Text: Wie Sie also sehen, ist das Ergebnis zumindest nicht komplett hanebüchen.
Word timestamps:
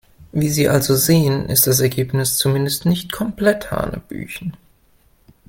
Wie 0.31 0.49
Sie 0.49 0.67
also 0.67 0.95
sehen, 0.95 1.45
ist 1.45 1.67
das 1.67 1.79
Ergebnis 1.79 2.35
zumindest 2.39 2.87
nicht 2.87 3.11
komplett 3.11 3.69
hanebüchen. 3.69 4.57